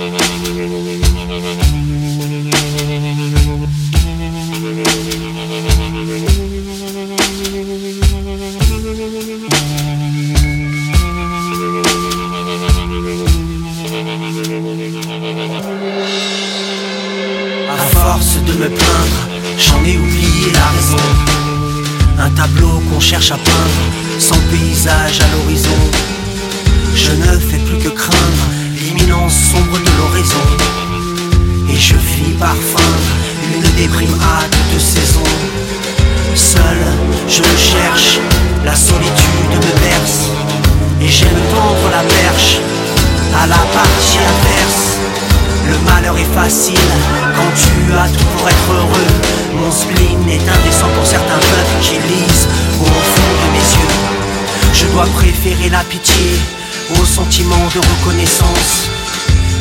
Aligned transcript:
À 0.00 0.06
force 17.92 18.36
de 18.46 18.52
me 18.54 18.68
plaindre, 18.68 19.28
j'en 19.58 19.84
ai 19.84 19.98
oublié 19.98 20.50
la 20.54 20.66
raison. 20.68 20.96
Un 22.18 22.30
tableau 22.30 22.80
qu'on 22.90 23.00
cherche 23.00 23.32
à 23.32 23.36
peindre, 23.36 23.48
sans 24.18 24.38
paysage 24.50 25.20
à 25.20 25.28
l'horizon. 25.36 25.68
Je 26.94 27.12
ne 27.12 27.38
fais 27.38 27.58
plus 27.58 27.78
que 27.78 27.90
craindre 27.90 28.59
sombre 29.28 29.78
de 29.78 29.90
l'horizon. 29.98 30.46
Et 31.68 31.76
je 31.76 31.94
finis 31.94 32.36
par 32.38 32.54
feindre 32.54 33.10
une 33.54 33.70
déprime 33.76 34.14
à 34.20 34.44
toute 34.44 34.80
saison. 34.80 35.22
Seul, 36.34 36.78
je 37.28 37.42
le 37.42 37.56
cherche, 37.56 38.20
la 38.64 38.74
solitude 38.74 39.54
me 39.54 39.80
berce. 39.80 40.30
Et 41.00 41.08
j'aime 41.08 41.40
tendre 41.50 41.90
la 41.90 42.02
perche 42.02 42.60
à 43.34 43.46
la 43.46 43.62
partie 43.78 44.18
adverse. 44.18 44.98
Le 45.68 45.78
malheur 45.90 46.16
est 46.18 46.34
facile 46.34 46.90
quand 47.36 47.52
tu 47.54 47.92
as 47.94 48.08
tout 48.08 48.24
pour 48.36 48.48
être 48.48 48.72
heureux. 48.72 49.12
Mon 49.54 49.70
spleen 49.70 50.28
est 50.28 50.48
indécent 50.48 50.88
pour 50.94 51.06
certains 51.06 51.38
peuples 51.38 51.80
qui 51.82 51.94
lisent 51.94 52.48
au 52.80 52.84
fond 52.84 53.32
de 53.42 53.52
mes 53.52 53.68
yeux. 53.80 53.96
Je 54.72 54.86
dois 54.86 55.06
préférer 55.16 55.68
la 55.68 55.84
pitié 55.84 56.38
au 57.00 57.04
sentiment 57.04 57.66
de 57.74 57.80
reconnaissance. 57.80 58.99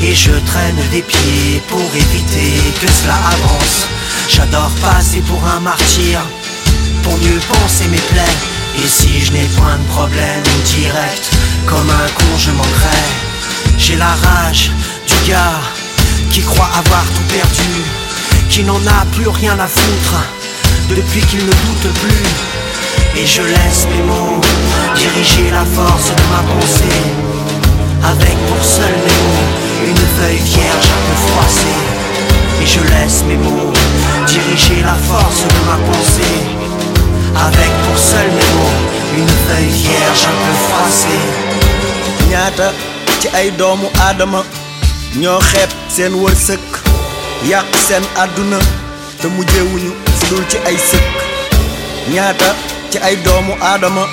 Et 0.02 0.16
je 0.16 0.32
traîne 0.32 0.82
des 0.92 1.02
pieds 1.02 1.62
pour 1.68 1.82
éviter 1.96 2.54
que 2.82 2.88
cela 2.92 3.16
avance. 3.36 3.88
J'adore 4.30 4.72
passer 4.82 5.20
pour 5.22 5.42
un 5.46 5.60
martyr, 5.60 6.22
pour 7.04 7.18
mieux 7.18 7.40
penser 7.48 7.86
mes 7.90 7.98
plaies. 8.12 8.38
Et 8.84 8.88
si 8.88 9.20
je 9.20 9.32
n'ai 9.34 9.46
point 9.58 9.78
de 9.78 9.88
problème 9.94 10.44
direct, 10.66 11.30
comme 11.66 11.90
un 11.90 12.08
con 12.18 12.38
je 12.38 12.52
manquerai. 12.52 13.04
J'ai 13.78 13.96
la 13.96 14.14
rage 14.26 14.72
du 15.08 15.30
gars 15.30 15.62
qui 16.32 16.42
croit 16.42 16.70
avoir 16.78 17.04
tout 17.16 17.34
perdu, 17.34 17.72
qui 18.50 18.64
n'en 18.64 18.80
a 18.88 19.06
plus 19.16 19.28
rien 19.28 19.58
à 19.60 19.68
foutre 19.68 20.16
depuis 20.90 21.22
qu'il 21.22 21.40
ne 21.46 21.52
doute 21.52 21.94
plus. 22.02 23.22
Et 23.22 23.26
je 23.26 23.42
laisse 23.42 23.88
mes 23.92 24.04
mots 24.04 24.40
diriger 24.96 25.50
la 25.52 25.66
force 25.66 26.10
de 26.10 26.24
ma 26.32 26.42
pensée, 26.54 27.02
avec 28.04 28.38
pour 28.48 28.64
vierge 39.90 40.24
un 40.32 40.38
peu 40.46 40.56
froissée. 40.68 41.22
ñaata 42.30 42.68
ci 43.22 43.28
ay 43.34 43.52
doomu 43.60 43.88
aadama 44.06 44.44
ñoo 45.22 45.40
xeeb 45.50 45.70
seen 45.96 46.14
wërsëg 46.24 46.60
yàq 47.50 47.66
seen 47.88 48.04
àdduna 48.24 48.60
te 49.22 49.28
mujjewuñu 49.36 49.92
fu 50.18 50.24
dul 50.30 50.44
ci 50.52 50.58
ay 50.68 50.78
sëkk. 50.90 51.16
Ñaata 52.14 52.50
ci 52.92 52.98
ay 53.08 53.16
doomu 53.26 53.54
aadama 53.62 54.04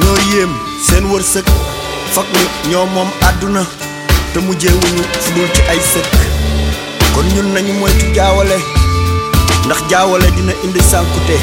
ñoo 0.00 0.16
yéem 0.30 0.52
seen 0.88 1.04
wërsëg 1.12 1.46
fag 2.14 2.26
ni 2.34 2.44
ñoo 2.70 2.86
moom 2.94 3.10
àdduna 3.28 3.62
te 4.32 4.38
fu 5.22 5.30
dul 5.34 5.48
ci 5.54 5.62
ay 5.70 5.80
sëkk. 5.92 6.14
Kon 7.14 7.26
ñun 7.34 7.52
nañu 7.54 7.72
moytu 7.80 8.06
jaawale 8.14 8.58
ndax 9.66 9.80
jaawale 9.90 10.28
dina 10.36 10.52
indi 10.64 10.80
sànkute 10.90 11.36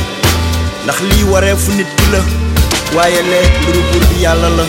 ndax 0.83 0.97
lii 1.09 1.23
wareefu 1.31 1.71
nit 1.71 1.87
ki 1.97 2.05
la 2.11 2.19
waaye 2.95 3.21
lee 3.31 3.47
mbiru 3.61 3.81
buur 3.91 4.03
bi 4.09 4.21
yàlla 4.23 4.49
la. 4.57 4.65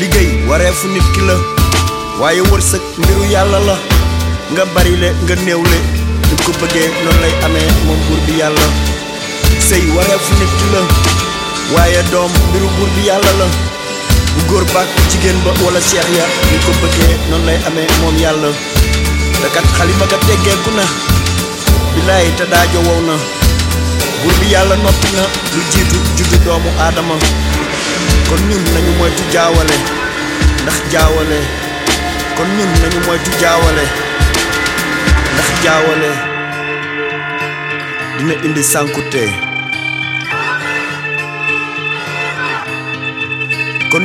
Liggéey 0.00 0.30
wareefu 0.48 0.88
nit 0.88 1.06
ki 1.14 1.20
la. 1.28 1.34
Waaye 2.20 2.42
wërsëg 2.50 2.82
mbiru 2.98 3.24
yàlla 3.32 3.58
la. 3.68 3.76
Nga 4.52 4.64
bari 4.74 4.96
le 5.02 5.08
nga 5.24 5.34
néewle 5.44 5.78
ni 6.30 6.36
ko 6.44 6.52
bëggee 6.60 6.88
noonu 7.04 7.20
lay 7.22 7.34
amee 7.46 7.68
moom 7.86 8.00
buur 8.08 8.20
bi 8.26 8.38
yàlla. 8.40 8.66
Sëy 9.68 9.84
wareefu 9.96 10.32
nit 10.40 10.52
ki 10.58 10.66
la. 10.74 10.80
Waaye 11.74 12.02
doom 12.12 12.30
mbiru 12.48 12.68
buur 12.76 12.90
bi 12.96 13.06
yàlla 13.08 13.32
la. 13.40 13.46
Bu 14.34 14.40
góor 14.48 14.64
baak 14.74 14.88
jigéen 15.10 15.38
ba 15.44 15.50
wala 15.64 15.80
seex 15.80 16.06
ya 16.18 16.26
ni 16.50 16.58
ko 16.66 16.72
bëggee 16.82 17.14
noonu 17.30 17.46
lay 17.46 17.58
amee 17.68 17.88
moom 18.00 18.16
yàlla. 18.24 18.50
Te 19.40 19.48
kat 19.54 19.66
xalima 19.78 20.06
ga 20.10 20.18
teggeeku 20.26 20.70
na. 20.76 20.84
Bilaay 21.94 22.28
te 22.38 22.44
daajo 22.52 22.80
wow 22.86 23.00
na 23.08 23.14
buur 24.22 24.34
bi 24.40 24.46
yàlla 24.52 24.76
noppi 24.84 25.08
na 25.16 25.22
lu 25.54 25.60
jiitu 25.72 25.96
juddu 26.16 26.36
doomu 26.44 26.70
aadama. 26.84 27.14
Kon 28.28 28.40
ñun 28.48 28.64
nañu 28.74 28.92
moytu 28.98 29.22
jaawale 29.32 29.76
ndax 30.62 30.78
jaawale. 30.92 31.38
Kon 32.36 32.48
ñun 32.56 32.70
nañu 32.82 33.00
moytu 33.06 33.30
jaawale 33.40 33.84
ndax 35.34 35.48
jaawale. 35.64 36.10
Dina 38.18 38.34
indi 38.46 38.62
sànkute 38.72 39.24
kon 43.90 44.04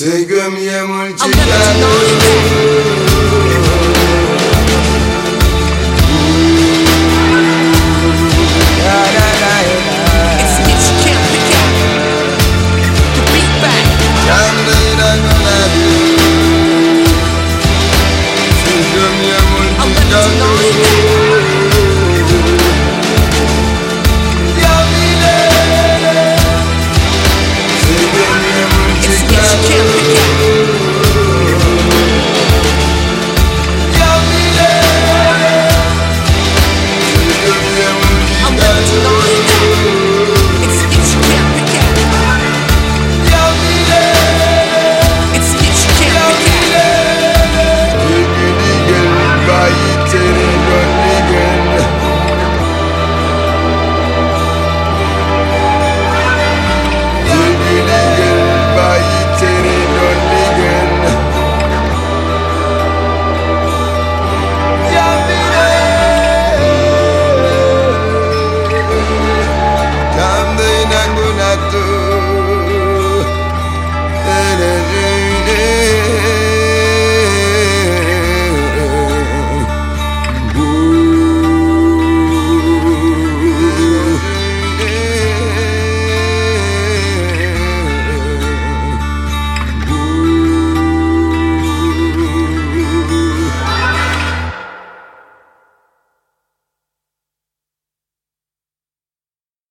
세금 0.00 0.58
예물지라도 0.58 1.90